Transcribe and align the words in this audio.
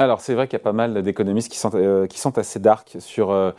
Alors 0.00 0.22
c'est 0.22 0.32
vrai 0.32 0.48
qu'il 0.48 0.54
y 0.54 0.62
a 0.62 0.64
pas 0.64 0.72
mal 0.72 1.02
d'économistes 1.02 1.52
qui 1.52 1.58
sont, 1.58 1.72
euh, 1.74 2.06
qui 2.06 2.18
sont 2.18 2.38
assez 2.38 2.58
dark 2.58 2.96
sur, 3.00 3.30
euh, 3.32 3.52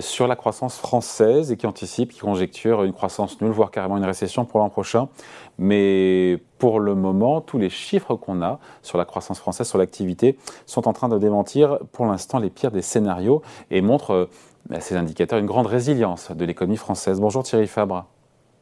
sur 0.00 0.26
la 0.26 0.36
croissance 0.36 0.78
française 0.78 1.52
et 1.52 1.58
qui 1.58 1.66
anticipent, 1.66 2.12
qui 2.12 2.20
conjecturent 2.20 2.82
une 2.84 2.94
croissance 2.94 3.38
nulle, 3.42 3.50
voire 3.50 3.70
carrément 3.70 3.98
une 3.98 4.04
récession 4.06 4.46
pour 4.46 4.60
l'an 4.60 4.70
prochain. 4.70 5.10
Mais 5.58 6.38
pour 6.56 6.80
le 6.80 6.94
moment, 6.94 7.42
tous 7.42 7.58
les 7.58 7.68
chiffres 7.68 8.14
qu'on 8.14 8.40
a 8.40 8.58
sur 8.80 8.96
la 8.96 9.04
croissance 9.04 9.38
française, 9.38 9.68
sur 9.68 9.76
l'activité, 9.76 10.38
sont 10.64 10.88
en 10.88 10.94
train 10.94 11.10
de 11.10 11.18
démentir 11.18 11.78
pour 11.92 12.06
l'instant 12.06 12.38
les 12.38 12.48
pires 12.48 12.70
des 12.70 12.80
scénarios 12.80 13.42
et 13.70 13.82
montrent, 13.82 14.14
euh, 14.70 14.80
ces 14.80 14.96
indicateurs, 14.96 15.40
une 15.40 15.44
grande 15.44 15.66
résilience 15.66 16.30
de 16.30 16.44
l'économie 16.46 16.78
française. 16.78 17.20
Bonjour 17.20 17.42
Thierry 17.42 17.66
Fabre. 17.66 18.06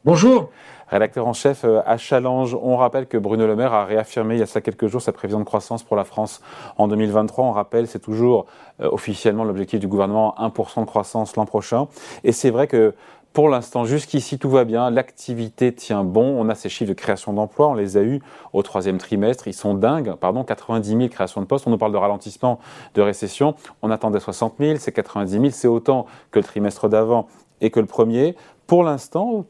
Bonjour. 0.07 0.48
Rédacteur 0.89 1.27
en 1.27 1.35
chef 1.35 1.63
euh, 1.63 1.82
à 1.85 1.99
Challenge, 1.99 2.57
on 2.63 2.79
rappelle 2.79 3.07
que 3.07 3.18
Bruno 3.18 3.46
Le 3.46 3.54
Maire 3.54 3.75
a 3.75 3.85
réaffirmé 3.85 4.36
il 4.36 4.40
y 4.40 4.43
a 4.43 4.61
quelques 4.63 4.86
jours 4.86 5.03
sa 5.03 5.13
prévision 5.13 5.40
de 5.40 5.45
croissance 5.45 5.82
pour 5.82 5.95
la 5.95 6.04
France 6.04 6.40
en 6.79 6.89
2023. 6.89 7.45
On 7.45 7.53
rappelle, 7.53 7.86
c'est 7.86 7.99
toujours 7.99 8.46
euh, 8.81 8.89
officiellement 8.90 9.45
l'objectif 9.45 9.79
du 9.79 9.89
gouvernement, 9.89 10.35
1% 10.39 10.81
de 10.81 10.86
croissance 10.86 11.36
l'an 11.36 11.45
prochain. 11.45 11.86
Et 12.25 12.32
c'est 12.32 12.49
vrai 12.49 12.67
que 12.67 12.95
pour 13.35 13.50
l'instant, 13.50 13.85
jusqu'ici, 13.85 14.39
tout 14.39 14.49
va 14.49 14.64
bien. 14.64 14.89
L'activité 14.89 15.75
tient 15.75 16.03
bon. 16.03 16.35
On 16.40 16.48
a 16.48 16.54
ces 16.54 16.71
chiffres 16.71 16.89
de 16.89 16.95
création 16.95 17.35
d'emplois. 17.35 17.68
On 17.68 17.75
les 17.75 17.98
a 17.98 18.01
eus 18.01 18.23
au 18.54 18.62
troisième 18.62 18.96
trimestre. 18.96 19.48
Ils 19.48 19.53
sont 19.53 19.75
dingues. 19.75 20.14
Pardon, 20.14 20.45
90 20.45 20.89
000 20.96 21.09
créations 21.11 21.43
de 21.43 21.46
postes. 21.46 21.67
On 21.67 21.71
nous 21.71 21.79
parle 21.79 21.93
de 21.93 21.98
ralentissement, 21.98 22.59
de 22.95 23.03
récession. 23.03 23.54
On 23.82 23.90
attendait 23.90 24.18
60 24.18 24.54
000. 24.59 24.76
C'est 24.79 24.93
90 24.93 25.31
000. 25.31 25.45
C'est 25.51 25.68
autant 25.68 26.07
que 26.31 26.39
le 26.39 26.45
trimestre 26.45 26.89
d'avant 26.89 27.29
et 27.61 27.71
que 27.71 27.81
le 27.81 27.87
premier. 27.87 28.35
Pour 28.67 28.82
l'instant, 28.82 29.45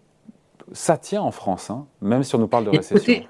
ça 0.73 0.97
tient 0.97 1.23
en 1.23 1.31
France, 1.31 1.71
hein, 1.71 1.87
même 2.01 2.23
si 2.23 2.35
on 2.35 2.39
nous 2.39 2.49
parle 2.49 2.65
de 2.65 2.71
récession. 2.71 3.23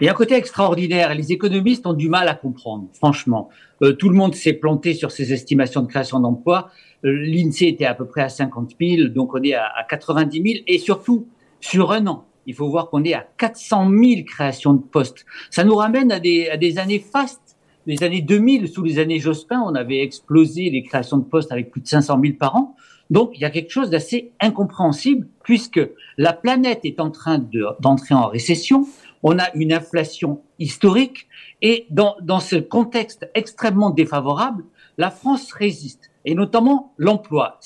Il 0.00 0.06
y 0.06 0.08
a 0.08 0.12
un 0.12 0.14
côté 0.14 0.34
extraordinaire. 0.34 1.14
Les 1.14 1.30
économistes 1.30 1.86
ont 1.86 1.92
du 1.92 2.08
mal 2.08 2.26
à 2.28 2.34
comprendre, 2.34 2.88
franchement. 2.94 3.48
Euh, 3.82 3.92
tout 3.92 4.08
le 4.08 4.16
monde 4.16 4.34
s'est 4.34 4.54
planté 4.54 4.92
sur 4.92 5.12
ces 5.12 5.32
estimations 5.32 5.82
de 5.82 5.86
création 5.86 6.18
d'emplois. 6.18 6.70
Euh, 7.04 7.12
L'INSEE 7.12 7.68
était 7.68 7.84
à 7.84 7.94
peu 7.94 8.04
près 8.04 8.22
à 8.22 8.28
50 8.28 8.72
000, 8.80 9.08
donc 9.08 9.34
on 9.34 9.42
est 9.42 9.54
à, 9.54 9.86
90 9.88 10.42
000. 10.42 10.64
Et 10.66 10.78
surtout, 10.78 11.28
sur 11.60 11.92
un 11.92 12.08
an, 12.08 12.24
il 12.46 12.54
faut 12.54 12.68
voir 12.68 12.90
qu'on 12.90 13.04
est 13.04 13.14
à 13.14 13.24
400 13.38 13.88
000 13.88 14.24
créations 14.26 14.74
de 14.74 14.82
postes. 14.82 15.24
Ça 15.50 15.62
nous 15.62 15.76
ramène 15.76 16.10
à 16.10 16.18
des, 16.18 16.48
à 16.48 16.56
des 16.56 16.78
années 16.78 16.98
fastes. 16.98 17.56
Les 17.86 18.02
années 18.02 18.22
2000, 18.22 18.68
sous 18.68 18.82
les 18.82 18.98
années 18.98 19.20
Jospin, 19.20 19.62
on 19.64 19.74
avait 19.74 20.00
explosé 20.00 20.70
les 20.70 20.82
créations 20.82 21.18
de 21.18 21.24
postes 21.24 21.52
avec 21.52 21.70
plus 21.70 21.82
de 21.82 21.86
500 21.86 22.18
000 22.20 22.34
par 22.38 22.56
an. 22.56 22.74
Donc, 23.10 23.32
il 23.34 23.40
y 23.40 23.44
a 23.44 23.50
quelque 23.50 23.70
chose 23.70 23.90
d'assez 23.90 24.32
incompréhensible 24.40 25.26
puisque 25.42 25.80
la 26.16 26.32
planète 26.32 26.80
est 26.84 27.00
en 27.00 27.10
train 27.10 27.38
d'entrer 27.80 28.14
en 28.14 28.26
récession. 28.26 28.86
On 29.22 29.38
a 29.38 29.52
une 29.54 29.72
inflation 29.72 30.40
historique 30.58 31.26
et 31.62 31.86
dans, 31.90 32.16
dans 32.22 32.40
ce 32.40 32.56
contexte 32.56 33.28
extrêmement 33.34 33.90
défavorable, 33.90 34.64
la 34.98 35.10
France 35.10 35.52
résiste 35.52 36.10
et 36.24 36.34
notamment 36.34 36.92
l'emploi. 36.96 37.58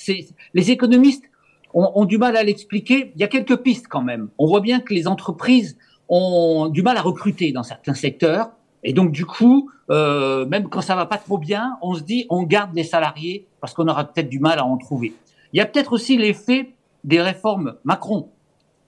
Les 0.53 0.71
économistes 0.71 1.25
ont, 1.73 1.91
ont, 1.95 2.05
du 2.05 2.17
mal 2.17 2.35
à 2.35 2.43
l'expliquer. 2.43 3.11
Il 3.15 3.21
y 3.21 3.23
a 3.23 3.27
quelques 3.27 3.57
pistes 3.57 3.87
quand 3.87 4.01
même. 4.01 4.29
On 4.37 4.47
voit 4.47 4.61
bien 4.61 4.79
que 4.79 4.93
les 4.93 5.07
entreprises 5.07 5.77
ont 6.09 6.69
du 6.69 6.81
mal 6.81 6.97
à 6.97 7.01
recruter 7.01 7.51
dans 7.51 7.63
certains 7.63 7.93
secteurs. 7.93 8.51
Et 8.83 8.93
donc, 8.93 9.11
du 9.11 9.25
coup, 9.25 9.69
euh, 9.91 10.45
même 10.45 10.69
quand 10.69 10.81
ça 10.81 10.95
va 10.95 11.05
pas 11.05 11.17
trop 11.17 11.37
bien, 11.37 11.77
on 11.81 11.93
se 11.95 12.01
dit, 12.01 12.25
on 12.29 12.43
garde 12.43 12.73
les 12.75 12.83
salariés 12.83 13.47
parce 13.61 13.73
qu'on 13.73 13.87
aura 13.87 14.05
peut-être 14.05 14.29
du 14.29 14.39
mal 14.39 14.59
à 14.59 14.65
en 14.65 14.77
trouver. 14.77 15.13
Il 15.53 15.57
y 15.57 15.61
a 15.61 15.65
peut-être 15.65 15.93
aussi 15.93 16.17
l'effet 16.17 16.75
des 17.03 17.21
réformes 17.21 17.75
Macron. 17.83 18.29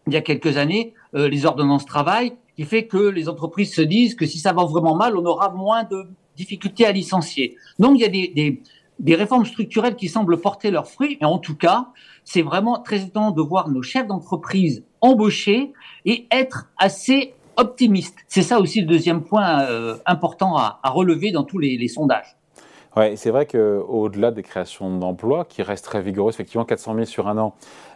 Il 0.08 0.14
y 0.14 0.18
a 0.18 0.22
quelques 0.22 0.58
années, 0.58 0.94
euh, 1.16 1.28
les 1.28 1.46
ordonnances 1.46 1.86
travail, 1.86 2.34
qui 2.56 2.64
fait 2.64 2.86
que 2.88 2.98
les 2.98 3.30
entreprises 3.30 3.74
se 3.74 3.82
disent 3.82 4.16
que 4.16 4.26
si 4.26 4.40
ça 4.40 4.54
va 4.54 4.66
vraiment 4.66 4.96
mal, 4.96 5.18
on 5.18 5.26
aura 5.26 5.50
moins 5.50 5.84
de 5.84 6.08
difficultés 6.36 6.86
à 6.86 6.92
licencier. 6.92 7.56
Donc 7.80 7.98
il 7.98 8.02
y 8.02 8.06
a 8.06 8.10
des, 9.00 9.16
réformes 9.16 9.46
structurelles 9.46 9.96
qui 9.96 10.10
semblent 10.10 10.40
porter 10.40 10.72
leurs 10.72 10.88
fruits. 10.88 11.18
Et 11.22 11.26
en 11.26 11.40
tout 11.40 11.56
cas, 11.56 11.90
c'est 12.24 12.42
vraiment 12.42 12.80
très 12.80 13.04
étonnant 13.04 13.32
de 13.32 13.42
voir 13.42 13.70
nos 13.70 13.82
chefs 13.82 14.08
d'entreprise 14.08 14.84
embaucher 15.02 15.74
et 16.06 16.28
être 16.32 16.70
assez 16.78 17.34
optimistes. 17.58 18.20
C'est 18.28 18.44
ça 18.44 18.60
aussi 18.60 18.82
le 18.82 18.88
deuxième 18.88 19.24
point 19.24 19.62
euh, 19.62 19.98
important 20.06 20.58
à, 20.58 20.80
relever 20.84 21.32
dans 21.32 21.44
tous 21.44 21.58
les 21.58 21.88
sondages. 21.88 22.38
Ouais, 22.98 23.16
c'est 23.16 23.32
vrai 23.32 23.46
qu'au-delà 23.46 24.32
des 24.32 24.44
créations 24.44 24.98
d'emplois, 24.98 25.46
qui 25.46 25.64
restent 25.64 25.86
très 25.86 26.02
vigoureuses, 26.02 26.34
effectivement, 26.34 26.66
400 26.66 26.94
000 26.96 27.06
sur 27.06 27.30
un 27.30 27.38
an, 27.38 27.54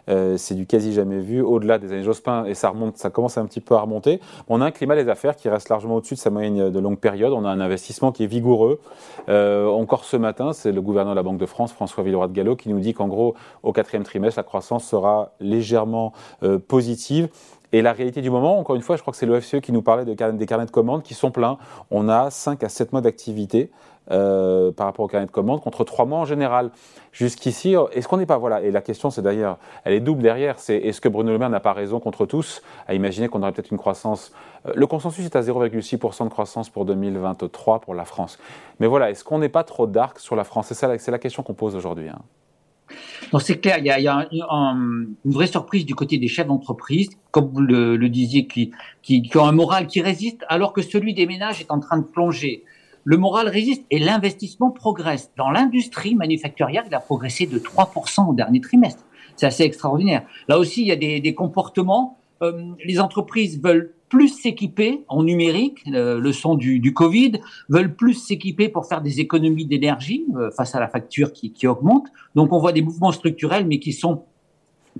euh, 0.08 0.38
c'est 0.38 0.54
du 0.54 0.66
quasi 0.66 0.94
jamais 0.94 1.18
vu. 1.18 1.42
Au-delà 1.42 1.76
des 1.76 1.92
années 1.92 2.02
Jospin, 2.02 2.46
et 2.46 2.54
ça 2.54 2.70
remonte, 2.70 2.96
ça 2.96 3.10
commence 3.10 3.36
un 3.36 3.44
petit 3.44 3.60
peu 3.60 3.74
à 3.74 3.80
remonter. 3.80 4.20
On 4.48 4.62
a 4.62 4.64
un 4.64 4.70
climat 4.70 4.96
des 4.96 5.10
affaires 5.10 5.36
qui 5.36 5.50
reste 5.50 5.68
largement 5.68 5.96
au-dessus 5.96 6.14
de 6.14 6.18
sa 6.18 6.30
moyenne 6.30 6.70
de 6.70 6.78
longue 6.78 6.98
période. 6.98 7.34
On 7.34 7.44
a 7.44 7.50
un 7.50 7.60
investissement 7.60 8.10
qui 8.10 8.24
est 8.24 8.26
vigoureux. 8.26 8.80
Euh, 9.28 9.66
encore 9.66 10.04
ce 10.04 10.16
matin, 10.16 10.54
c'est 10.54 10.72
le 10.72 10.80
gouverneur 10.80 11.12
de 11.12 11.16
la 11.16 11.22
Banque 11.22 11.38
de 11.38 11.46
France, 11.46 11.74
François 11.74 12.02
Villeroy 12.02 12.28
de 12.28 12.32
Gallo, 12.32 12.56
qui 12.56 12.70
nous 12.70 12.80
dit 12.80 12.94
qu'en 12.94 13.08
gros, 13.08 13.34
au 13.62 13.74
quatrième 13.74 14.04
trimestre, 14.04 14.38
la 14.38 14.44
croissance 14.44 14.86
sera 14.86 15.32
légèrement 15.40 16.14
euh, 16.42 16.58
positive. 16.58 17.28
Et 17.72 17.82
la 17.82 17.92
réalité 17.92 18.22
du 18.22 18.30
moment, 18.30 18.58
encore 18.58 18.76
une 18.76 18.82
fois, 18.82 18.96
je 18.96 19.02
crois 19.02 19.12
que 19.12 19.18
c'est 19.18 19.26
l'OFCE 19.26 19.60
qui 19.60 19.72
nous 19.72 19.82
parlait 19.82 20.06
de, 20.06 20.14
des 20.14 20.46
carnets 20.46 20.64
de 20.64 20.70
commandes 20.70 21.02
qui 21.02 21.12
sont 21.12 21.30
pleins. 21.30 21.58
On 21.90 22.08
a 22.08 22.30
5 22.30 22.62
à 22.62 22.70
7 22.70 22.92
mois 22.92 23.02
d'activité 23.02 23.70
euh, 24.10 24.72
par 24.72 24.86
rapport 24.86 25.04
aux 25.04 25.08
carnets 25.08 25.26
de 25.26 25.30
commandes 25.30 25.60
contre 25.60 25.84
3 25.84 26.04
mois 26.04 26.18
en 26.18 26.24
général. 26.24 26.70
Jusqu'ici, 27.12 27.74
est-ce 27.92 28.08
qu'on 28.08 28.18
n'est 28.18 28.26
pas. 28.26 28.38
Voilà, 28.38 28.62
et 28.62 28.70
la 28.70 28.80
question, 28.80 29.10
c'est 29.10 29.22
d'ailleurs, 29.22 29.58
elle 29.84 29.94
est 29.94 30.00
double 30.00 30.22
derrière 30.22 30.58
c'est 30.58 30.76
est-ce 30.76 31.00
que 31.00 31.08
Bruno 31.08 31.32
Le 31.32 31.38
Maire 31.38 31.50
n'a 31.50 31.60
pas 31.60 31.72
raison 31.72 32.00
contre 32.00 32.26
tous 32.26 32.62
à 32.86 32.94
imaginer 32.94 33.28
qu'on 33.28 33.42
aurait 33.42 33.52
peut-être 33.52 33.70
une 33.70 33.78
croissance. 33.78 34.32
Euh, 34.66 34.72
le 34.74 34.86
consensus 34.86 35.24
est 35.24 35.36
à 35.36 35.40
0,6% 35.40 36.24
de 36.24 36.28
croissance 36.28 36.68
pour 36.68 36.84
2023 36.84 37.80
pour 37.80 37.94
la 37.94 38.04
France. 38.04 38.38
Mais 38.80 38.86
voilà, 38.86 39.10
est-ce 39.10 39.24
qu'on 39.24 39.38
n'est 39.38 39.48
pas 39.48 39.64
trop 39.64 39.86
dark 39.86 40.18
sur 40.18 40.36
la 40.36 40.44
France? 40.44 40.72
C'est 40.72 40.86
la, 40.86 40.96
la 41.12 41.18
question 41.18 41.42
qu'on 41.42 41.54
pose 41.54 41.74
aujourd'hui. 41.74 42.08
Hein. 42.08 42.20
Donc 43.32 43.42
c'est 43.42 43.58
clair, 43.58 43.78
il 43.78 43.86
y 43.86 44.08
a, 44.08 44.28
une 44.32 45.16
vraie 45.24 45.46
surprise 45.46 45.84
du 45.84 45.94
côté 45.94 46.18
des 46.18 46.28
chefs 46.28 46.46
d'entreprise, 46.46 47.10
comme 47.30 47.48
vous 47.48 47.60
le, 47.60 48.08
disiez, 48.08 48.46
qui, 48.46 48.72
ont 49.34 49.46
un 49.46 49.52
moral 49.52 49.86
qui 49.86 50.00
résiste, 50.00 50.44
alors 50.48 50.72
que 50.72 50.82
celui 50.82 51.14
des 51.14 51.26
ménages 51.26 51.60
est 51.60 51.70
en 51.70 51.80
train 51.80 51.98
de 51.98 52.04
plonger. 52.04 52.64
Le 53.08 53.16
moral 53.16 53.48
résiste 53.48 53.84
et 53.92 54.00
l'investissement 54.00 54.72
progresse. 54.72 55.30
Dans 55.36 55.48
l'industrie 55.48 56.16
manufacturière, 56.16 56.82
il 56.88 56.94
a 56.94 56.98
progressé 56.98 57.46
de 57.46 57.56
3% 57.56 58.30
au 58.30 58.34
dernier 58.34 58.60
trimestre. 58.60 59.04
C'est 59.36 59.46
assez 59.46 59.62
extraordinaire. 59.62 60.24
Là 60.48 60.58
aussi, 60.58 60.82
il 60.82 60.88
y 60.88 60.90
a 60.90 60.96
des, 60.96 61.20
des 61.20 61.32
comportements. 61.32 62.18
Euh, 62.42 62.72
les 62.84 62.98
entreprises 62.98 63.62
veulent 63.62 63.94
plus 64.08 64.28
s'équiper 64.28 65.04
en 65.06 65.22
numérique, 65.22 65.84
euh, 65.86 66.18
le 66.18 66.32
son 66.32 66.56
du, 66.56 66.80
du, 66.80 66.92
Covid, 66.92 67.34
veulent 67.68 67.94
plus 67.94 68.14
s'équiper 68.14 68.68
pour 68.68 68.86
faire 68.86 69.02
des 69.02 69.20
économies 69.20 69.66
d'énergie 69.66 70.26
euh, 70.34 70.50
face 70.50 70.74
à 70.74 70.80
la 70.80 70.88
facture 70.88 71.32
qui, 71.32 71.52
qui, 71.52 71.68
augmente. 71.68 72.08
Donc 72.34 72.52
on 72.52 72.58
voit 72.58 72.72
des 72.72 72.82
mouvements 72.82 73.12
structurels, 73.12 73.68
mais 73.68 73.78
qui 73.78 73.92
sont 73.92 74.24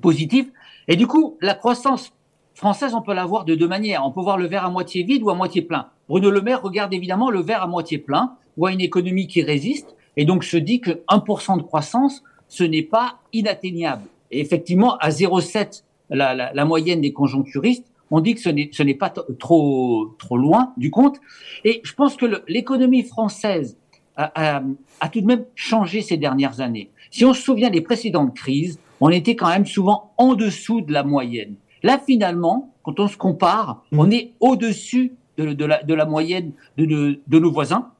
positifs. 0.01 0.47
Et 0.87 0.95
du 0.95 1.09
coup, 1.09 1.39
la 1.41 1.55
croissance 1.55 2.13
française, 2.55 2.95
on 2.95 3.03
peut 3.03 3.15
la 3.15 3.27
voir 3.27 3.45
de 3.45 3.57
deux 3.57 3.67
manières. 3.67 4.03
On 4.07 4.13
peut 4.13 4.21
voir 4.21 4.39
le 4.39 4.47
verre 4.47 4.65
à 4.65 4.71
moitié 4.71 5.03
vide 5.03 5.25
ou 5.25 5.31
à 5.31 5.35
moitié 5.35 5.63
plein. 5.63 5.89
Bruno 6.09 6.31
Le 6.31 6.41
Maire 6.41 6.63
regarde 6.63 6.95
évidemment 6.95 7.31
le 7.31 7.41
verre 7.41 7.63
à 7.63 7.67
moitié 7.67 7.99
plein, 7.99 8.37
voit 8.57 8.73
une 8.73 8.81
économie 8.81 9.27
qui 9.27 9.43
résiste, 9.43 9.97
et 10.17 10.25
donc 10.25 10.45
se 10.45 10.57
dit 10.57 10.81
que 10.81 11.03
1% 11.09 11.59
de 11.59 11.63
croissance, 11.63 12.23
ce 12.49 12.65
n'est 12.65 12.83
pas 12.83 13.19
inatteignable. 13.33 14.05
Et 14.31 14.41
effectivement, 14.41 14.97
à 14.99 15.11
0,7, 15.11 15.83
la, 16.11 16.35
la, 16.35 16.53
la 16.53 16.65
moyenne 16.65 17.01
des 17.01 17.13
conjoncturistes, 17.13 17.91
on 18.11 18.21
dit 18.21 18.35
que 18.35 18.41
ce 18.41 18.83
n'est 18.83 18.95
pas 18.95 19.13
trop, 19.39 20.15
trop 20.19 20.37
loin 20.37 20.73
du 20.77 20.91
compte. 20.91 21.17
Et 21.65 21.81
je 21.85 21.93
pense 21.93 22.17
que 22.17 22.43
l'économie 22.49 23.03
française 23.03 23.77
a, 24.17 24.57
a, 24.57 24.63
a, 25.01 25.09
tout 25.09 25.21
de 25.21 25.27
même 25.27 25.45
changé 25.55 26.03
ces 26.03 26.17
dernières 26.17 26.61
années. 26.61 26.91
Si 27.11 27.25
on 27.25 27.35
se 27.35 27.43
souvient 27.43 27.71
des 27.71 27.81
précédentes 27.81 28.35
crises, 28.35 28.79
on 29.01 29.11
était 29.11 29.37
quand 29.37 29.49
même 29.49 29.67
souvent 29.67 30.13
en 30.17 30.35
dessous 30.35 30.81
de 30.81 30.93
la 30.93 31.03
moyenne. 31.03 31.57
Là, 31.83 31.99
finalement, 31.99 32.73
quand 32.83 32.99
on 33.01 33.09
se 33.09 33.17
compare, 33.17 33.83
mmh. 33.93 33.99
on 33.99 34.11
est 34.11 34.33
au-dessus 34.41 35.13
de, 35.37 35.95
la, 35.95 36.07
moyenne 36.07 36.53
de, 36.77 37.39
nos 37.39 37.53
voisins. 37.53 37.93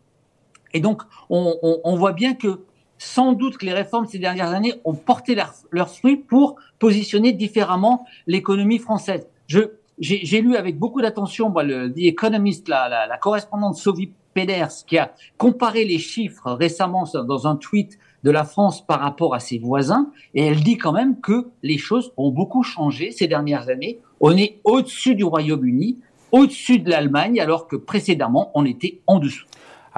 Et 0.73 0.81
donc, 0.81 1.03
on, 1.31 1.97
voit 1.97 2.13
bien 2.13 2.35
que 2.35 2.61
sans 2.99 3.33
doute 3.33 3.59
que 3.59 3.67
les 3.67 3.73
réformes 3.73 4.07
ces 4.07 4.19
dernières 4.19 4.51
années 4.51 4.75
ont 4.85 4.95
porté 4.95 5.35
leurs 5.35 5.55
leur 5.71 5.91
fruits 5.91 6.17
pour 6.17 6.57
positionner 6.79 7.33
différemment 7.33 8.07
l'économie 8.27 8.79
française. 8.79 9.27
J'ai 9.99 10.41
lu 10.41 10.57
avec 10.57 10.79
beaucoup 10.79 11.03
d'attention 11.03 11.53
le 11.55 11.93
The 11.93 11.99
Economist, 11.99 12.69
la, 12.69 12.89
la, 12.89 13.07
la 13.07 13.19
correspondante 13.19 13.77
Sophie 13.77 14.13
Peders, 14.35 14.85
qui 14.87 14.99
a 14.99 15.13
comparé 15.39 15.85
les 15.85 15.99
chiffres 15.99 16.53
récemment 16.53 17.05
dans 17.15 17.47
un 17.47 17.57
tweet 17.57 17.99
de 18.23 18.31
la 18.31 18.45
France 18.45 18.85
par 18.85 19.01
rapport 19.01 19.35
à 19.35 19.41
ses 19.41 19.59
voisins, 19.59 20.11
et 20.35 20.45
elle 20.45 20.63
dit 20.63 20.77
quand 20.77 20.93
même 20.93 21.21
que 21.21 21.47
les 21.63 21.79
choses 21.79 22.13
ont 22.17 22.31
beaucoup 22.31 22.63
changé 22.63 23.13
ces 23.13 23.29
dernières 23.29 23.69
années. 23.69 24.01
On 24.21 24.37
est 24.37 24.61
au-dessus 24.65 25.15
du 25.15 25.25
Royaume-Uni, 25.25 25.99
au-dessus 26.33 26.79
de 26.79 26.91
l'Allemagne, 26.91 27.41
alors 27.41 27.69
que 27.69 27.77
précédemment, 27.77 28.51
on 28.55 28.65
était 28.65 29.01
en 29.07 29.19
dessous. 29.19 29.47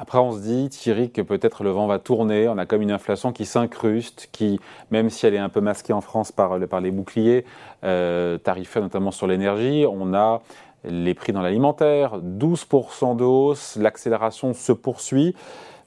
Après, 0.01 0.19
on 0.19 0.31
se 0.31 0.39
dit, 0.39 0.69
Thierry, 0.69 1.11
que 1.11 1.23
peut-être 1.23 1.65
le 1.65 1.71
vent 1.71 1.89
va 1.89 1.99
tourner. 1.99 2.49
On 2.49 2.57
a 2.57 2.67
comme 2.67 2.83
une 2.83 2.93
inflation 2.93 3.33
qui 3.33 3.45
s'incruste, 3.45 4.29
qui, 4.31 4.61
même 4.93 5.11
si 5.11 5.27
elle 5.27 5.35
est 5.35 5.39
un 5.39 5.49
peu 5.49 5.61
masquée 5.61 5.93
en 5.93 6.01
France 6.01 6.31
par, 6.31 6.57
les 6.57 6.91
boucliers 6.93 7.45
euh, 7.83 8.39
tarifaires, 8.39 8.83
notamment 8.83 9.11
sur 9.11 9.27
l'énergie, 9.27 9.85
on 9.91 10.15
a 10.15 10.41
les 10.85 11.15
prix 11.15 11.33
dans 11.33 11.43
l'alimentaire, 11.43 12.21
12% 12.21 13.17
de 13.17 13.25
hausse, 13.25 13.75
l'accélération 13.75 14.55
se 14.55 14.71
poursuit. 14.71 15.35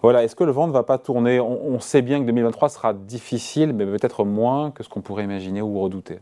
Voilà, 0.02 0.24
est-ce 0.24 0.36
que 0.36 0.44
le 0.44 0.52
vent 0.52 0.68
ne 0.68 0.74
va 0.74 0.84
pas 0.84 0.98
tourner? 0.98 1.40
On, 1.40 1.80
sait 1.80 2.02
bien 2.02 2.20
que 2.20 2.26
2023 2.26 2.70
sera 2.70 2.94
difficile, 2.94 3.72
mais 3.72 3.86
peut-être 3.86 4.26
moins 4.26 4.72
que 4.72 4.84
ce 4.84 4.90
qu'on 4.90 5.02
pourrait 5.02 5.24
imaginer 5.24 5.62
ou 5.62 5.80
redouter. 5.80 6.20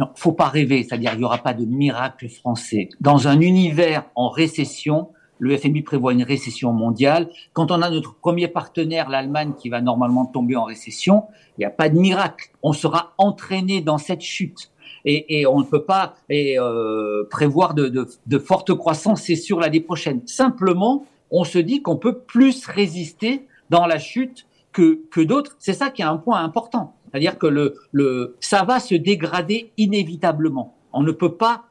Non, 0.00 0.08
faut 0.14 0.32
pas 0.32 0.48
rêver, 0.48 0.82
c'est-à-dire 0.82 1.12
il 1.12 1.18
n'y 1.18 1.24
aura 1.24 1.36
pas 1.36 1.52
de 1.52 1.66
miracle 1.66 2.26
français. 2.30 2.88
Dans 3.02 3.28
un 3.28 3.38
univers 3.38 4.06
en 4.14 4.30
récession, 4.30 5.10
le 5.38 5.54
FMI 5.58 5.82
prévoit 5.82 6.14
une 6.14 6.22
récession 6.22 6.72
mondiale. 6.72 7.28
Quand 7.52 7.70
on 7.70 7.82
a 7.82 7.90
notre 7.90 8.14
premier 8.14 8.48
partenaire, 8.48 9.10
l'Allemagne, 9.10 9.52
qui 9.58 9.68
va 9.68 9.82
normalement 9.82 10.24
tomber 10.24 10.56
en 10.56 10.64
récession, 10.64 11.24
il 11.58 11.60
n'y 11.60 11.64
a 11.66 11.70
pas 11.70 11.90
de 11.90 11.98
miracle. 11.98 12.48
On 12.62 12.72
sera 12.72 13.12
entraîné 13.18 13.82
dans 13.82 13.98
cette 13.98 14.22
chute. 14.22 14.70
Et, 15.04 15.46
on 15.46 15.60
ne 15.60 15.64
peut 15.64 15.84
pas 15.84 16.14
euh, 16.30 17.24
prévoir 17.30 17.74
de, 17.74 18.38
forte 18.38 18.72
croissance, 18.72 19.20
c'est 19.20 19.36
sûr, 19.36 19.60
l'année 19.60 19.80
prochaine. 19.80 20.22
Simplement, 20.26 21.04
on 21.30 21.44
se 21.44 21.58
dit 21.58 21.82
qu'on 21.82 21.96
peut 21.96 22.20
plus 22.20 22.66
résister 22.66 23.46
dans 23.68 23.84
la 23.84 23.98
chute 23.98 24.46
que 24.72 25.20
d'autres. 25.20 25.56
C'est 25.58 25.74
ça 25.74 25.90
qui 25.90 26.00
est 26.00 26.06
un 26.06 26.16
point 26.16 26.42
important. 26.42 26.94
C'est-à-dire 27.10 27.38
que 27.38 27.46
le, 27.46 27.74
le, 27.92 28.36
ça 28.40 28.64
va 28.64 28.80
se 28.80 28.94
dégrader 28.94 29.72
inévitablement. 29.76 30.76
On 30.92 31.02
ne 31.02 31.12
peut 31.12 31.34
pas 31.34 31.64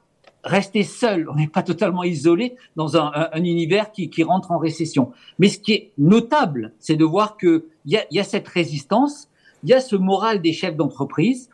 rester 0.43 0.83
seul, 0.83 1.29
on 1.29 1.35
n'est 1.35 1.47
pas 1.47 1.63
totalement 1.63 2.03
isolé 2.03 2.55
dans 2.75 2.97
un, 2.97 3.11
un, 3.13 3.43
univers 3.43 3.91
qui, 3.91 4.09
qui, 4.09 4.23
rentre 4.23 4.51
en 4.51 4.57
récession. 4.57 5.11
Mais 5.37 5.49
ce 5.49 5.59
qui 5.59 5.73
est 5.73 5.91
notable, 5.97 6.73
c'est 6.79 6.95
de 6.95 7.03
voir 7.03 7.37
qu'il 7.37 7.63
y 7.85 7.97
a, 7.97 8.05
y 8.11 8.19
a 8.19 8.23
cette 8.23 8.47
résistance, 8.47 9.29
il 9.63 9.69
y 9.69 9.73
a 9.73 9.81
ce 9.81 9.95
moral 9.97 10.41
des 10.41 10.53
chefs 10.53 10.75
d'entreprise, 10.75 11.49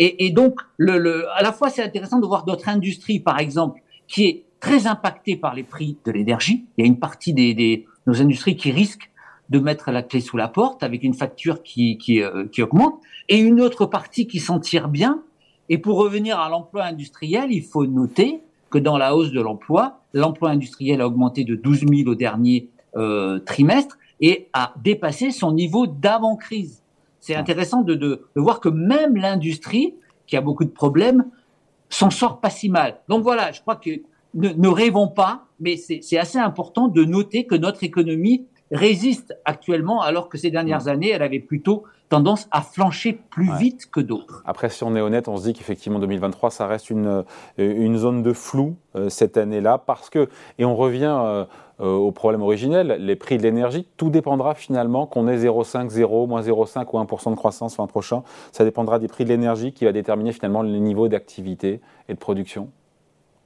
et, 0.00 0.30
donc 0.30 0.60
le, 0.76 0.96
le, 0.96 1.28
à 1.30 1.42
la 1.42 1.50
fois 1.50 1.70
c'est 1.70 1.82
intéressant 1.82 2.20
de 2.20 2.26
voir 2.26 2.44
d'autres 2.44 2.68
industries, 2.68 3.18
par 3.18 3.40
exemple, 3.40 3.80
qui 4.06 4.26
est 4.26 4.44
très 4.60 4.86
impactée 4.86 5.34
par 5.34 5.56
les 5.56 5.64
prix 5.64 5.96
de 6.04 6.12
l'énergie. 6.12 6.66
Il 6.76 6.82
y 6.82 6.84
a 6.84 6.86
une 6.86 7.00
partie 7.00 7.34
des, 7.34 7.52
des 7.52 7.84
nos 8.06 8.22
industries 8.22 8.56
qui 8.56 8.70
risquent 8.70 9.10
de 9.50 9.58
mettre 9.58 9.90
la 9.90 10.02
clé 10.02 10.20
sous 10.20 10.36
la 10.36 10.48
porte 10.48 10.82
avec 10.82 11.02
une 11.02 11.14
facture 11.14 11.62
qui, 11.62 11.98
qui, 11.98 12.22
euh, 12.22 12.46
qui 12.46 12.62
augmente, 12.62 13.00
et 13.28 13.38
une 13.38 13.60
autre 13.60 13.86
partie 13.86 14.26
qui 14.26 14.40
s'en 14.40 14.60
tire 14.60 14.88
bien 14.88 15.22
et 15.68 15.78
pour 15.78 15.98
revenir 15.98 16.38
à 16.38 16.48
l'emploi 16.48 16.84
industriel, 16.84 17.52
il 17.52 17.62
faut 17.62 17.86
noter 17.86 18.40
que 18.70 18.78
dans 18.78 18.98
la 18.98 19.14
hausse 19.14 19.32
de 19.32 19.40
l'emploi, 19.40 20.00
l'emploi 20.12 20.50
industriel 20.50 21.00
a 21.00 21.06
augmenté 21.06 21.44
de 21.44 21.54
12 21.54 21.86
000 21.88 22.10
au 22.10 22.14
dernier 22.14 22.68
euh, 22.96 23.38
trimestre 23.40 23.98
et 24.20 24.48
a 24.52 24.74
dépassé 24.82 25.30
son 25.30 25.52
niveau 25.52 25.86
d'avant-crise. 25.86 26.82
C'est 27.20 27.34
intéressant 27.34 27.82
de, 27.82 27.94
de, 27.94 28.26
de, 28.34 28.40
voir 28.40 28.60
que 28.60 28.68
même 28.68 29.16
l'industrie, 29.16 29.94
qui 30.26 30.36
a 30.36 30.40
beaucoup 30.40 30.64
de 30.64 30.70
problèmes, 30.70 31.24
s'en 31.88 32.10
sort 32.10 32.40
pas 32.40 32.50
si 32.50 32.68
mal. 32.68 33.00
Donc 33.08 33.22
voilà, 33.22 33.52
je 33.52 33.60
crois 33.60 33.76
que 33.76 33.90
ne, 34.34 34.50
ne 34.50 34.68
rêvons 34.68 35.08
pas, 35.08 35.46
mais 35.60 35.76
c'est 35.76 36.18
assez 36.18 36.38
important 36.38 36.88
de 36.88 37.04
noter 37.04 37.44
que 37.44 37.54
notre 37.54 37.84
économie 37.84 38.46
résiste 38.70 39.34
actuellement, 39.44 40.02
alors 40.02 40.28
que 40.28 40.38
ces 40.38 40.50
dernières 40.50 40.88
années, 40.88 41.10
elle 41.10 41.22
avait 41.22 41.40
plutôt 41.40 41.84
tendance 42.08 42.48
à 42.50 42.62
flancher 42.62 43.12
plus 43.12 43.54
vite 43.58 43.90
que 43.90 44.00
d'autres. 44.00 44.42
Après, 44.46 44.70
si 44.70 44.82
on 44.82 44.96
est 44.96 45.00
honnête, 45.00 45.28
on 45.28 45.36
se 45.36 45.44
dit 45.44 45.52
qu'effectivement 45.52 45.98
2023, 45.98 46.50
ça 46.50 46.66
reste 46.66 46.90
une, 46.90 47.06
euh, 47.06 47.24
une 47.58 47.98
zone 47.98 48.22
de 48.22 48.32
flou 48.32 48.76
euh, 48.96 49.08
cette 49.08 49.36
année-là, 49.36 49.78
parce 49.78 50.08
que, 50.08 50.28
et 50.58 50.64
on 50.64 50.74
revient 50.74 51.16
euh, 51.20 51.44
au 51.80 52.10
problème 52.10 52.42
originel, 52.42 52.96
les 52.98 53.16
prix 53.16 53.36
de 53.36 53.42
l'énergie, 53.42 53.86
tout 53.96 54.10
dépendra 54.10 54.54
finalement 54.54 55.06
qu'on 55.06 55.28
ait 55.28 55.36
0,5, 55.36 55.90
0, 55.90 56.26
moins 56.26 56.40
0,5 56.40 56.86
ou 56.92 56.98
1% 56.98 57.30
de 57.30 57.36
croissance 57.36 57.76
l'an 57.76 57.86
prochain, 57.86 58.22
ça 58.52 58.64
dépendra 58.64 58.98
des 58.98 59.08
prix 59.08 59.24
de 59.24 59.28
l'énergie 59.28 59.72
qui 59.72 59.84
va 59.84 59.92
déterminer 59.92 60.32
finalement 60.32 60.62
le 60.62 60.70
niveau 60.70 61.08
d'activité 61.08 61.80
et 62.08 62.14
de 62.14 62.18
production. 62.18 62.70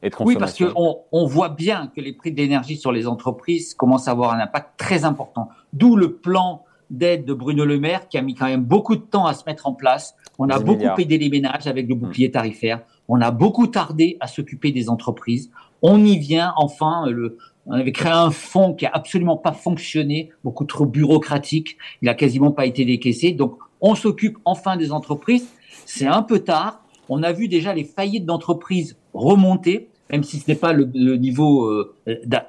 Et 0.03 0.11
de 0.11 0.17
oui, 0.21 0.37
parce 0.37 0.59
qu'on 0.59 0.99
on 1.13 1.27
voit 1.27 1.49
bien 1.49 1.91
que 1.95 2.01
les 2.01 2.13
prix 2.13 2.33
de 2.33 2.37
l'énergie 2.37 2.77
sur 2.77 2.91
les 2.91 3.07
entreprises 3.07 3.75
commencent 3.75 4.09
à 4.09 4.11
avoir 4.11 4.33
un 4.33 4.41
impact 4.41 4.77
très 4.77 5.05
important. 5.05 5.49
D'où 5.73 5.95
le 5.97 6.17
plan 6.17 6.65
d'aide 6.91 7.25
de 7.25 7.33
Bruno 7.33 7.65
Le 7.65 7.79
Maire 7.79 8.09
qui 8.09 8.19
a 8.19 8.23
mis 8.23 8.35
quand 8.35 8.47
même 8.47 8.65
beaucoup 8.65 8.97
de 8.97 9.01
temps 9.01 9.27
à 9.27 9.35
se 9.35 9.45
mettre 9.47 9.67
en 9.67 9.73
place. 9.73 10.15
On 10.39 10.49
a 10.49 10.59
beaucoup 10.59 11.01
aidé 11.01 11.19
les 11.19 11.31
ménages 11.31 11.67
avec 11.67 11.89
le 11.89 11.95
bouclier 11.95 12.29
mm. 12.29 12.33
tarifaire. 12.33 12.81
On 13.09 13.21
a 13.21 13.31
beaucoup 13.31 13.67
tardé 13.67 14.17
à 14.21 14.27
s'occuper 14.27 14.73
des 14.73 14.89
entreprises. 14.89 15.51
On 15.81 16.05
y 16.05 16.19
vient 16.19 16.53
enfin. 16.57 17.07
Le, 17.09 17.39
on 17.67 17.73
avait 17.73 17.93
créé 17.93 18.13
un 18.13 18.31
fonds 18.31 18.75
qui 18.75 18.87
a 18.87 18.91
absolument 18.93 19.37
pas 19.37 19.53
fonctionné, 19.53 20.31
beaucoup 20.45 20.65
trop 20.65 20.85
bureaucratique. 20.85 21.79
Il 22.03 22.09
a 22.09 22.15
quasiment 22.15 22.51
pas 22.51 22.67
été 22.67 22.85
décaissé. 22.85 23.33
Donc, 23.33 23.57
on 23.81 23.95
s'occupe 23.95 24.39
enfin 24.45 24.77
des 24.77 24.93
entreprises. 24.93 25.49
C'est 25.87 26.07
un 26.07 26.23
peu 26.23 26.41
tard. 26.41 26.85
On 27.09 27.23
a 27.23 27.33
vu 27.33 27.49
déjà 27.49 27.73
les 27.73 27.85
faillites 27.85 28.27
d'entreprises 28.27 28.97
remonter 29.15 29.91
même 30.13 30.23
si 30.23 30.39
ce 30.39 30.51
n'est 30.51 30.57
pas 30.57 30.75
le, 30.75 30.85
niveau 31.17 31.65
euh, 31.65 31.95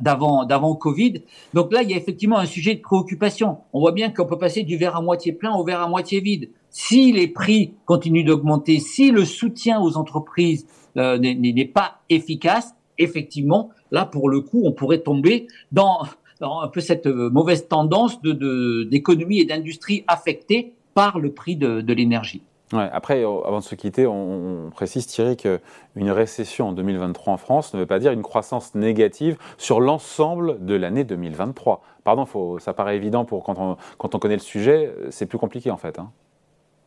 d'avant 0.02 0.44
d'avant 0.46 0.76
Covid. 0.76 1.24
Donc 1.54 1.72
là, 1.72 1.82
il 1.82 1.90
y 1.90 1.94
a 1.94 1.98
effectivement 1.98 2.38
un 2.38 2.46
sujet 2.46 2.76
de 2.76 2.82
préoccupation. 2.82 3.58
On 3.72 3.80
voit 3.80 3.94
bien 3.94 4.12
qu'on 4.12 4.26
peut 4.26 4.38
passer 4.38 4.64
du 4.64 4.78
verre 4.78 4.98
à 4.98 5.02
moitié 5.02 5.32
plein 5.32 5.54
au 5.56 5.64
verre 5.64 5.82
à 5.82 5.88
moitié 5.88 6.20
vide. 6.20 6.50
Si 6.70 7.14
les 7.14 7.28
prix 7.28 7.74
continuent 7.86 8.26
d'augmenter, 8.26 8.80
si 8.80 9.12
le 9.12 9.24
soutien 9.24 9.80
aux 9.80 9.98
entreprises 9.98 10.68
euh, 10.98 11.18
n'est 11.18 11.66
pas 11.66 12.02
efficace, 12.10 12.76
effectivement, 12.98 13.70
là 13.92 14.06
pour 14.06 14.30
le 14.30 14.42
coup, 14.42 14.64
on 14.66 14.74
pourrait 14.74 15.02
tomber 15.02 15.48
dans, 15.72 16.04
un 16.42 16.68
peu 16.68 16.82
cette 16.82 17.08
euh, 17.08 17.30
mauvaise 17.30 17.68
tendance 17.70 18.22
de 18.22 18.84
d'économie 18.84 19.40
et 19.40 19.46
d'industrie 19.46 20.04
affectée 20.08 20.74
par 20.94 21.18
le 21.20 21.32
prix 21.32 21.56
de 21.56 21.94
l'énergie. 21.94 22.44
Ouais, 22.74 22.90
après, 22.92 23.24
euh, 23.24 23.42
avant 23.46 23.60
de 23.60 23.64
se 23.64 23.76
quitter, 23.76 24.08
on, 24.08 24.72
précise 24.72 25.06
Thierry 25.06 25.38
qu'une 25.38 26.10
récession 26.10 26.70
en 26.70 26.72
2023 26.74 27.34
en 27.34 27.38
France 27.38 27.74
ne 27.76 27.80
veut 27.80 27.86
pas 27.86 28.00
dire 28.00 28.12
une 28.12 28.24
croissance 28.24 28.74
négative 28.74 29.38
sur 29.58 29.80
l'ensemble 29.80 30.66
de 30.66 30.74
l'année 30.74 31.04
2023. 31.04 31.84
Pardon, 32.04 32.26
faut, 32.26 32.58
ça 32.58 32.74
paraît 32.74 32.96
évident 32.96 33.26
pour 33.26 33.44
quand 33.44 33.60
on, 33.60 33.78
quand 34.00 34.16
on 34.16 34.20
connaît 34.20 34.36
le 34.36 34.42
sujet, 34.42 34.92
c'est 35.12 35.28
plus 35.28 35.38
compliqué 35.38 35.70
en 35.70 35.78
fait. 35.78 36.00
Hein. 36.00 36.10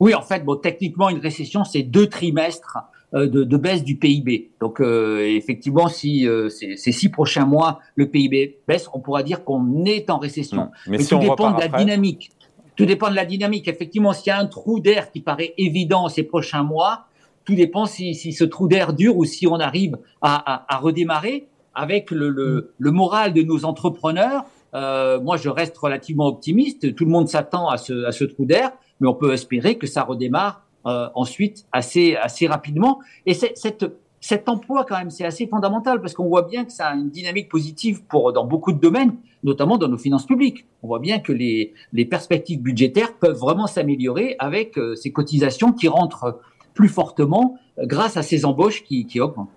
Oui, 0.01 0.13
en 0.13 0.23
fait, 0.23 0.45
bon, 0.45 0.57
techniquement, 0.57 1.09
une 1.09 1.21
récession, 1.21 1.65
c'est 1.65 1.83
deux 1.83 2.09
trimestres 2.09 2.79
euh, 3.15 3.29
de, 3.29 3.45
de, 3.45 3.57
baisse 3.57 3.85
du 3.85 3.97
PIB. 3.97 4.51
Donc, 4.61 4.81
euh, 4.81 5.21
effectivement, 5.21 5.87
si 5.89 6.29
ces, 6.51 6.77
six 6.77 7.09
prochains 7.11 7.47
mois, 7.47 7.79
le 7.95 8.09
PIB 8.11 8.59
baisse, 8.67 8.89
on 8.93 8.99
pourra 8.99 9.23
dire 9.23 9.45
qu'on 9.45 9.85
est 9.85 10.11
en 10.11 10.19
récession. 10.19 10.65
Mmh. 10.65 10.91
Mais, 10.91 10.99
tout 10.99 11.19
dépend 11.19 11.53
de 11.53 11.61
la 11.61 11.69
dynamique. 11.69 12.31
Tout 12.77 12.87
dépend 12.87 13.11
de 13.11 13.17
la 13.17 13.25
dynamique. 13.25 13.69
Effectivement, 13.69 14.13
s'il 14.13 14.29
y 14.29 14.31
a 14.31 14.39
un 14.39 14.47
trou 14.47 14.81
d'air 14.81 15.11
qui 15.11 15.21
paraît 15.21 15.55
évident 15.59 16.09
ces 16.09 16.23
prochains 16.23 16.63
mois, 16.63 17.07
tout 17.45 17.55
dépend 17.55 17.87
si, 17.87 18.15
si 18.15 18.33
ce 18.33 18.45
trou 18.45 18.69
d'air 18.69 18.93
dure 18.93 19.17
ou 19.17 19.25
si 19.25 19.47
on 19.47 19.55
arrive 19.55 19.97
à, 20.21 20.55
à, 20.55 20.75
à 20.75 20.79
redémarrer 20.79 21.49
avec 21.75 22.11
le, 22.11 22.29
le, 22.29 22.73
le, 22.79 22.91
moral 22.91 23.33
de 23.33 23.43
nos 23.43 23.65
entrepreneurs. 23.65 24.45
Euh, 24.75 25.21
moi, 25.21 25.37
je 25.37 25.49
reste 25.49 25.77
relativement 25.79 26.27
optimiste. 26.27 26.95
Tout 26.95 27.05
le 27.05 27.11
monde 27.11 27.29
s'attend 27.29 27.69
à 27.69 27.77
ce, 27.77 28.05
à 28.05 28.13
ce 28.13 28.25
trou 28.25 28.45
d'air, 28.45 28.73
mais 29.01 29.09
on 29.09 29.15
peut 29.15 29.33
espérer 29.33 29.77
que 29.77 29.87
ça 29.87 30.03
redémarre 30.03 30.67
euh, 30.87 31.09
ensuite 31.15 31.67
assez, 31.73 32.17
assez 32.17 32.47
rapidement. 32.47 33.01
Et 33.27 33.35
cette, 33.35 33.87
cet 34.27 34.49
emploi, 34.49 34.85
quand 34.85 34.99
même, 34.99 35.11
c'est 35.11 35.25
assez 35.25 35.47
fondamental 35.47 36.01
parce 36.01 36.13
qu'on 36.13 36.27
voit 36.27 36.43
bien 36.43 36.65
que 36.65 36.73
ça 36.73 36.89
a 36.89 36.95
une 36.95 37.11
dynamique 37.11 37.49
positive 37.49 38.03
pour, 38.07 38.33
dans 38.33 38.45
beaucoup 38.45 38.73
de 38.73 38.81
domaines, 38.81 39.15
notamment 39.45 39.79
dans 39.79 39.87
nos 39.87 39.99
finances 39.99 40.27
publiques. 40.27 40.67
On 40.83 40.89
voit 40.89 40.99
bien 40.99 41.21
que 41.21 41.33
les, 41.33 41.73
perspectives 42.11 42.61
budgétaires 42.61 43.13
peuvent 43.15 43.39
vraiment 43.39 43.69
s'améliorer 43.69 44.35
avec 44.41 44.79
euh, 44.79 44.97
ces 44.97 45.13
cotisations 45.13 45.73
qui 45.73 45.87
rentrent 45.87 46.41
plus 46.75 46.89
fortement 46.89 47.57
euh, 47.79 47.87
grâce 47.87 48.17
à 48.17 48.25
ces 48.25 48.45
embauches 48.45 48.83
qui, 48.83 49.07
qui 49.07 49.21
augmentent. 49.21 49.51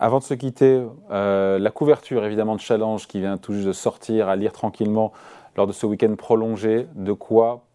Avant 0.00 0.20
de 0.20 0.24
se 0.24 0.32
quitter, 0.32 0.82
euh, 1.10 1.58
la 1.58 1.70
couverture 1.70 2.24
évidemment 2.24 2.56
de 2.56 2.60
Challenge 2.62 3.06
qui 3.06 3.20
vient 3.20 3.36
tout 3.36 3.52
juste 3.52 3.66
de 3.66 3.72
sortir 3.72 4.30
à 4.30 4.36
lire 4.36 4.52
tranquillement 4.52 5.12
lors 5.54 5.66
de 5.66 5.72
ce 5.72 5.84
week-end 5.84 6.14
prolongé. 6.16 6.86
De 6.94 7.12
quoi? 7.12 7.66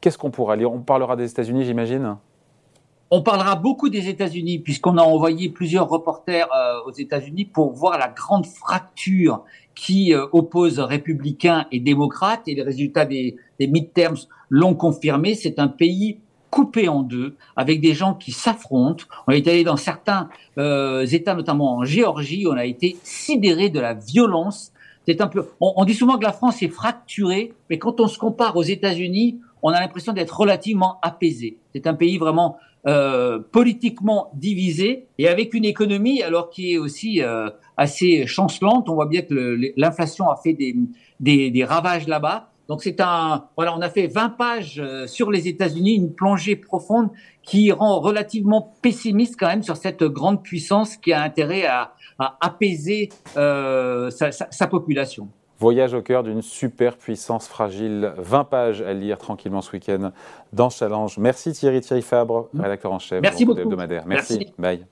Qu'est-ce 0.00 0.18
qu'on 0.18 0.32
pourra 0.32 0.56
lire? 0.56 0.72
On 0.72 0.80
parlera 0.80 1.14
des 1.14 1.30
États-Unis, 1.30 1.64
j'imagine? 1.64 2.16
On 3.10 3.22
parlera 3.22 3.56
beaucoup 3.56 3.88
des 3.88 4.08
États-Unis 4.08 4.58
puisqu'on 4.58 4.96
a 4.98 5.02
envoyé 5.02 5.48
plusieurs 5.48 5.88
reporters 5.88 6.48
euh, 6.52 6.80
aux 6.86 6.92
États-Unis 6.92 7.44
pour 7.44 7.72
voir 7.72 7.98
la 7.98 8.08
grande 8.08 8.46
fracture 8.46 9.44
qui 9.74 10.14
euh, 10.14 10.26
oppose 10.32 10.78
républicains 10.80 11.66
et 11.70 11.80
démocrates 11.80 12.42
et 12.46 12.54
les 12.54 12.62
résultats 12.62 13.04
des, 13.04 13.36
des 13.58 13.66
midterms 13.66 14.16
l'ont 14.48 14.74
confirmé. 14.74 15.34
C'est 15.34 15.58
un 15.58 15.68
pays 15.68 16.20
coupé 16.54 16.86
en 16.88 17.02
deux, 17.02 17.34
avec 17.56 17.80
des 17.80 17.94
gens 17.94 18.14
qui 18.14 18.30
s'affrontent. 18.30 19.06
On 19.26 19.32
est 19.32 19.46
allé 19.48 19.64
dans 19.64 19.76
certains 19.76 20.28
euh, 20.56 21.04
États, 21.04 21.34
notamment 21.34 21.78
en 21.78 21.84
Géorgie, 21.84 22.46
on 22.48 22.52
a 22.52 22.64
été 22.64 22.96
sidéré 23.02 23.70
de 23.70 23.80
la 23.80 23.94
violence. 23.94 24.72
C'est 25.04 25.20
un 25.20 25.26
peu. 25.26 25.48
On, 25.60 25.72
on, 25.76 25.84
dit 25.84 25.94
souvent 25.94 26.16
que 26.16 26.22
la 26.22 26.32
France 26.32 26.62
est 26.62 26.68
fracturée, 26.68 27.54
mais 27.68 27.78
quand 27.78 28.00
on 28.00 28.06
se 28.06 28.18
compare 28.18 28.56
aux 28.56 28.62
États-Unis, 28.62 29.40
on 29.64 29.70
a 29.70 29.80
l'impression 29.80 30.12
d'être 30.12 30.38
relativement 30.38 30.98
apaisé. 31.00 31.58
C'est 31.72 31.86
un 31.86 31.94
pays 31.94 32.18
vraiment 32.18 32.58
euh, 32.86 33.38
politiquement 33.50 34.30
divisé 34.34 35.06
et 35.18 35.26
avec 35.26 35.54
une 35.54 35.64
économie 35.64 36.22
alors 36.22 36.50
qui 36.50 36.74
est 36.74 36.78
aussi 36.78 37.22
euh, 37.22 37.48
assez 37.78 38.26
chancelante. 38.26 38.90
On 38.90 38.94
voit 38.94 39.06
bien 39.06 39.22
que 39.22 39.58
l'inflation 39.78 40.28
a 40.28 40.36
fait 40.36 40.52
des, 40.52 40.76
des, 41.18 41.50
des 41.50 41.64
ravages 41.64 42.06
là-bas. 42.06 42.50
Donc 42.68 42.82
c'est 42.82 43.00
un 43.00 43.46
voilà, 43.56 43.74
on 43.74 43.80
a 43.80 43.88
fait 43.88 44.06
20 44.06 44.30
pages 44.30 44.80
euh, 44.84 45.06
sur 45.06 45.30
les 45.30 45.48
États-Unis, 45.48 45.94
une 45.94 46.14
plongée 46.14 46.56
profonde 46.56 47.08
qui 47.42 47.72
rend 47.72 48.00
relativement 48.00 48.74
pessimiste 48.82 49.36
quand 49.38 49.48
même 49.48 49.62
sur 49.62 49.78
cette 49.78 50.04
grande 50.04 50.42
puissance 50.42 50.98
qui 50.98 51.14
a 51.14 51.22
intérêt 51.22 51.64
à, 51.64 51.94
à 52.18 52.36
apaiser 52.42 53.08
euh, 53.38 54.10
sa, 54.10 54.30
sa, 54.30 54.46
sa 54.50 54.66
population. 54.66 55.30
Voyage 55.64 55.94
au 55.94 56.02
cœur 56.02 56.22
d'une 56.22 56.42
super 56.42 56.98
puissance 56.98 57.48
fragile. 57.48 58.12
20 58.18 58.44
pages 58.44 58.82
à 58.82 58.92
lire 58.92 59.16
tranquillement 59.16 59.62
ce 59.62 59.72
week-end 59.72 60.12
dans 60.52 60.68
Challenge. 60.68 61.16
Merci 61.16 61.52
Thierry 61.52 61.80
Thierry 61.80 62.02
Fabre, 62.02 62.50
rédacteur 62.52 62.92
en 62.92 62.98
chef 62.98 63.22
Merci 63.22 63.46
beaucoup. 63.46 63.74
Merci. 63.74 64.04
Merci. 64.06 64.52
Bye. 64.58 64.84